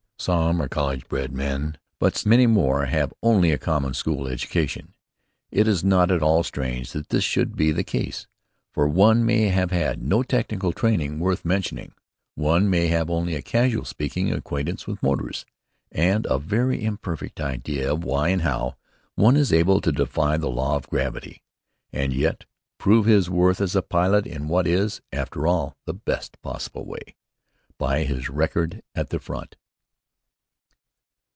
[0.21, 4.93] Some are college bred men, but many more have only a common school education.
[5.49, 8.27] It is not at all strange that this should be the case,
[8.71, 11.93] for one may have had no technical training worth mentioning;
[12.35, 15.43] one may have only a casual speaking acquaintance with motors,
[15.91, 18.75] and a very imperfect idea of why and how
[19.15, 21.41] one is able to defy the law of gravity,
[21.91, 22.45] and yet
[22.77, 27.15] prove his worth as a pilot in what is, after all, the best possible way
[27.79, 29.55] by his record at the front.